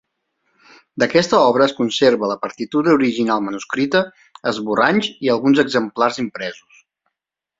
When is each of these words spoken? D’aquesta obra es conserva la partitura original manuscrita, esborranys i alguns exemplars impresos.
D’aquesta 1.01 1.41
obra 1.49 1.65
es 1.65 1.73
conserva 1.79 2.29
la 2.31 2.37
partitura 2.45 2.95
original 2.97 3.45
manuscrita, 3.49 4.01
esborranys 4.53 5.11
i 5.27 5.31
alguns 5.35 5.63
exemplars 5.65 6.21
impresos. 6.27 6.81